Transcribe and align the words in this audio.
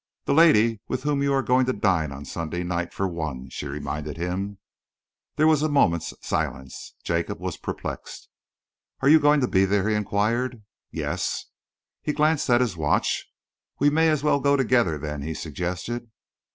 "The 0.25 0.33
lady 0.33 0.79
with 0.87 1.03
whom 1.03 1.21
you 1.21 1.31
are 1.31 1.43
going 1.43 1.67
to 1.67 1.73
dine 1.73 2.11
on 2.11 2.25
Sunday 2.25 2.63
night, 2.63 2.91
for 2.91 3.07
one," 3.07 3.49
she 3.49 3.67
reminded 3.67 4.17
him. 4.17 4.57
There 5.35 5.45
was 5.45 5.61
a 5.61 5.69
moment's 5.69 6.11
silence. 6.23 6.95
Jacob 7.03 7.39
was 7.39 7.55
perplexed. 7.57 8.27
"Are 9.01 9.09
you 9.09 9.19
going 9.19 9.41
to 9.41 9.47
be 9.47 9.63
there?" 9.63 9.87
he 9.87 9.93
enquired. 9.93 10.63
"Yes!" 10.89 11.45
He 12.01 12.13
glanced 12.13 12.49
at 12.49 12.61
his 12.61 12.75
watch. 12.75 13.27
"We 13.79 13.91
may 13.91 14.09
as 14.09 14.23
well 14.23 14.39
go 14.39 14.55
together, 14.55 14.97
then," 14.97 15.21
he 15.21 15.35
suggested. 15.35 16.09